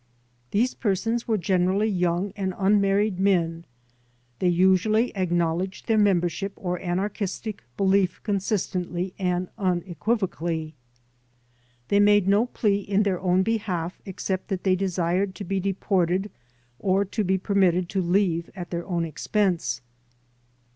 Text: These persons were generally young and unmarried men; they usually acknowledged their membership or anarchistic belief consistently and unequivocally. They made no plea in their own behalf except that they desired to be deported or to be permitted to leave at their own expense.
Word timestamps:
These 0.49 0.73
persons 0.73 1.27
were 1.27 1.37
generally 1.37 1.87
young 1.87 2.33
and 2.35 2.55
unmarried 2.57 3.19
men; 3.19 3.65
they 4.39 4.47
usually 4.47 5.15
acknowledged 5.15 5.85
their 5.85 5.99
membership 5.99 6.53
or 6.55 6.79
anarchistic 6.81 7.61
belief 7.77 8.19
consistently 8.23 9.13
and 9.19 9.47
unequivocally. 9.59 10.73
They 11.89 11.99
made 11.99 12.27
no 12.27 12.47
plea 12.47 12.79
in 12.79 13.03
their 13.03 13.19
own 13.21 13.43
behalf 13.43 14.01
except 14.03 14.47
that 14.47 14.63
they 14.63 14.75
desired 14.75 15.35
to 15.35 15.43
be 15.43 15.59
deported 15.59 16.31
or 16.79 17.05
to 17.05 17.23
be 17.23 17.37
permitted 17.37 17.87
to 17.89 18.01
leave 18.01 18.49
at 18.55 18.71
their 18.71 18.87
own 18.87 19.05
expense. 19.05 19.81